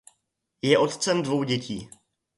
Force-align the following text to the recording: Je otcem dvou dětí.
Je 0.63 0.77
otcem 0.77 1.21
dvou 1.23 1.43
dětí. 1.43 1.89